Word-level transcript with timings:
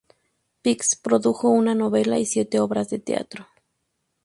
Pix 0.67 0.95
produjo 0.95 1.49
una 1.51 1.75
novela 1.75 2.17
y 2.17 2.25
siete 2.25 2.59
obras 2.59 2.89
de 2.89 2.97
teatro. 2.97 3.45